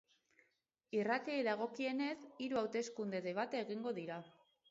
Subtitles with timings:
[0.99, 2.15] Irratiei dagokienez,
[2.45, 4.21] hiru hauteskunde-debate egingo dira.